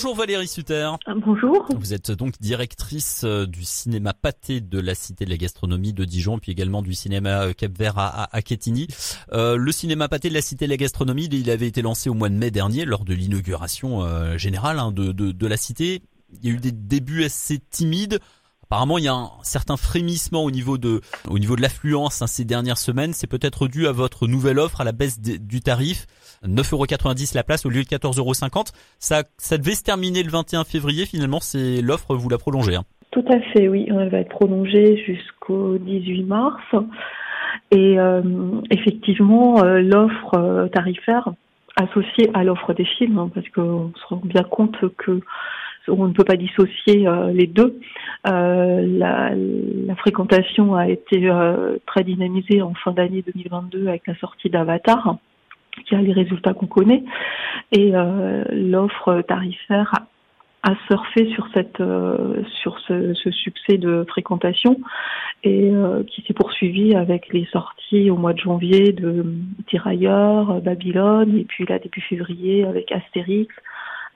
[0.00, 0.92] Bonjour Valérie Sutter.
[1.26, 1.66] Bonjour.
[1.76, 6.38] Vous êtes donc directrice du cinéma Pâté de la Cité de la Gastronomie de Dijon,
[6.38, 8.40] puis également du cinéma Cap Vert à, à,
[9.32, 12.28] le cinéma Pâté de la Cité de la Gastronomie, il avait été lancé au mois
[12.28, 16.02] de mai dernier lors de l'inauguration générale hein, de, de, de la cité.
[16.30, 18.20] Il y a eu des débuts assez timides.
[18.70, 21.00] Apparemment, il y a un certain frémissement au niveau de,
[21.30, 23.14] au niveau de l'affluence hein, ces dernières semaines.
[23.14, 26.06] C'est peut-être dû à votre nouvelle offre, à la baisse du tarif.
[26.46, 28.72] 9,90€ la place au lieu de 14,50€.
[28.98, 31.06] Ça, ça devait se terminer le 21 février.
[31.06, 32.76] Finalement, c'est l'offre, vous la prolongez.
[32.76, 32.84] Hein.
[33.10, 33.86] Tout à fait, oui.
[33.88, 36.62] Elle va être prolongée jusqu'au 18 mars.
[37.70, 38.22] Et euh,
[38.70, 41.30] effectivement, euh, l'offre euh, tarifaire
[41.76, 45.20] associée à l'offre des films, hein, parce qu'on se rend bien compte que
[45.86, 47.78] on ne peut pas dissocier euh, les deux.
[48.26, 54.48] Euh, la, fréquentation a été euh, très dynamisée en fin d'année 2022 avec la sortie
[54.48, 55.16] d'Avatar,
[55.86, 57.04] qui a les résultats qu'on connaît,
[57.72, 57.92] et
[58.50, 59.92] l'offre tarifaire
[60.62, 61.82] a surfé sur cette
[62.60, 64.80] sur ce, ce, succès de fréquentation
[65.44, 65.70] et
[66.08, 69.24] qui s'est poursuivi avec les sorties au mois de janvier de
[69.68, 73.54] Tirailleurs, Babylone et puis là début février avec Astérix,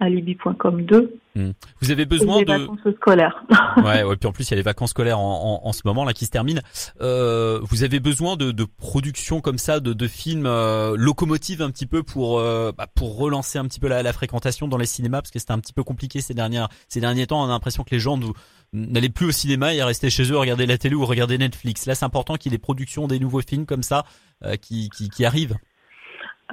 [0.03, 1.15] alibi.com 2.
[1.35, 1.51] Hmm.
[1.81, 3.45] Vous avez besoin de vacances scolaires.
[3.79, 5.83] ouais, ouais, puis en plus il y a les vacances scolaires en, en, en ce
[5.85, 6.61] moment là qui se terminent.
[7.01, 11.71] Euh, vous avez besoin de, de production comme ça, de, de films euh, locomotives un
[11.71, 14.87] petit peu pour euh, bah, pour relancer un petit peu la, la, fréquentation dans les
[14.87, 17.43] cinémas parce que c'était un petit peu compliqué ces dernières ces derniers temps.
[17.43, 18.19] On a l'impression que les gens
[18.73, 21.87] n'allaient plus au cinéma et restaient chez eux, regarder la télé ou regarder Netflix.
[21.87, 24.05] Là, c'est important qu'il y ait des productions, des nouveaux films comme ça
[24.45, 25.57] euh, qui, qui, qui arrivent.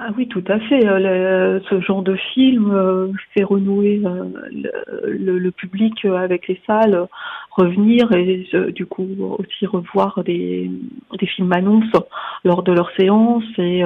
[0.02, 0.86] Ah oui, tout à fait.
[0.86, 4.24] Euh, ce genre de film euh, fait renouer euh,
[5.04, 7.06] le, le, public avec les salles,
[7.50, 9.06] revenir et du coup
[9.38, 10.70] aussi revoir des,
[11.18, 11.92] des films annonces
[12.44, 13.82] lors de leur séance et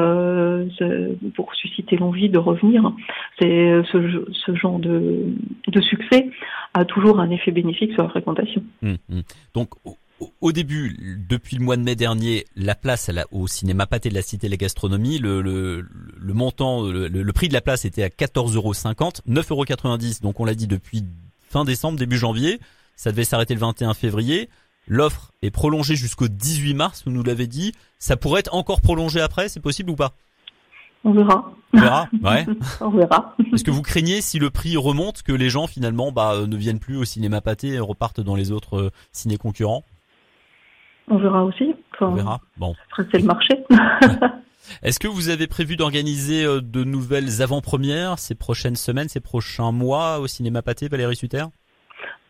[1.35, 2.93] pour susciter l'envie de revenir.
[3.41, 5.35] C'est ce, ce, genre de,
[5.67, 6.31] de succès
[6.75, 8.63] a toujours un effet bénéfique sur la fréquentation.
[8.85, 9.23] Hum, hum.
[9.53, 9.71] Donc
[10.41, 14.23] au début, depuis le mois de mai dernier, la place au cinéma pâté de la
[14.23, 15.87] Cité de la Gastronomie, le, le,
[16.17, 19.65] le montant, le, le, prix de la place était à 14,50 euros, 9,90 euros.
[20.23, 21.05] Donc on l'a dit depuis
[21.49, 22.61] fin décembre, début janvier.
[22.97, 24.49] Ça devait s'arrêter le 21 février.
[24.87, 27.73] L'offre est prolongée jusqu'au 18 mars, vous nous l'avez dit.
[27.99, 30.13] Ça pourrait être encore prolongé après, c'est possible ou pas?
[31.05, 31.53] On verra.
[31.75, 32.47] On verra, ouais.
[32.81, 33.35] On verra.
[33.53, 36.79] Est-ce que vous craignez, si le prix remonte, que les gens finalement bah, ne viennent
[36.79, 39.85] plus au cinéma pâté et repartent dans les autres euh, ciné concurrents
[41.09, 41.75] on verra aussi.
[42.01, 42.41] on verra.
[42.57, 42.75] Bon.
[42.97, 43.55] C'est le marché.
[44.83, 49.73] Est-ce que vous avez prévu d'organiser euh, de nouvelles avant-premières ces prochaines semaines, ces prochains
[49.73, 51.45] mois au cinéma Pâté, Valérie Sutter?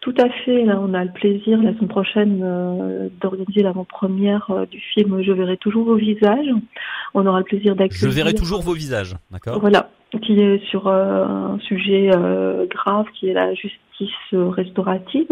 [0.00, 0.64] Tout à fait.
[0.64, 5.32] Là, on a le plaisir la semaine prochaine euh, d'organiser l'avant-première euh, du film Je
[5.32, 6.50] verrai toujours vos visages.
[7.14, 8.10] On aura le plaisir d'accueillir.
[8.10, 9.60] Je verrai toujours vos visages, d'accord?
[9.60, 9.90] Voilà,
[10.32, 12.10] est sur un sujet
[12.70, 15.28] grave, qui est la justice restaurative.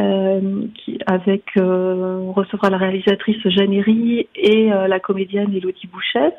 [0.00, 6.30] Euh, qui, avec euh, on recevra la réalisatrice Jeannery et euh, la comédienne Elodie Bouchez.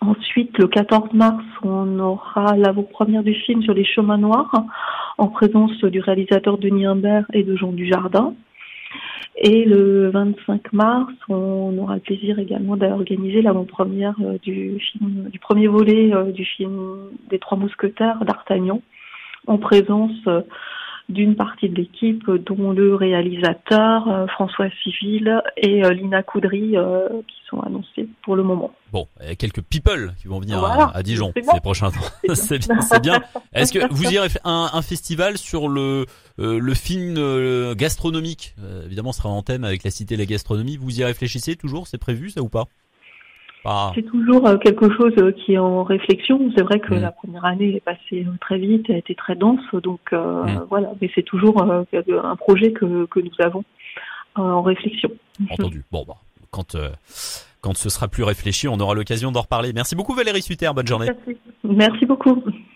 [0.00, 4.64] Ensuite, le 14 mars, on aura l'avant-première du film sur les chemins noirs
[5.18, 8.34] en présence du réalisateur Denis Imbert et de Jean Dujardin.
[9.36, 15.66] Et le 25 mars, on aura le plaisir également d'organiser l'avant-première du film, du premier
[15.66, 18.80] volet du film des Trois Mousquetaires d'Artagnan,
[19.48, 20.28] en présence
[21.08, 27.08] d'une partie de l'équipe, dont le réalisateur euh, François Civil et euh, Lina Coudry, euh,
[27.28, 28.72] qui sont annoncés pour le moment.
[28.90, 32.00] Bon, il y a quelques people qui vont venir à, Dijon ces prochains temps.
[32.34, 33.20] C'est bien, c'est bien.
[33.52, 36.06] Est-ce que vous irez un, un festival sur le
[36.38, 38.54] le film gastronomique?
[38.86, 40.76] Évidemment, ce sera en thème avec la cité de la gastronomie.
[40.76, 42.66] Vous y réfléchissez toujours C'est prévu ça ou pas?
[43.94, 46.50] C'est toujours euh, quelque chose euh, qui est en réflexion.
[46.56, 47.00] C'est vrai que mm.
[47.00, 50.66] la première année est passée euh, très vite, a été très dense, donc mm.
[50.68, 50.92] voilà.
[51.00, 53.64] Mais c'est toujours un projet que, que nous avons
[54.34, 55.10] en réflexion.
[55.50, 55.84] Entendu.
[55.90, 56.16] Bon, bah,
[56.50, 56.76] quand
[57.60, 59.72] quand ce sera plus réfléchi, on aura l'occasion d'en reparler.
[59.72, 60.70] Merci beaucoup Valérie Sutter.
[60.74, 61.06] Bonne journée.
[61.06, 62.42] Merci, Merci beaucoup.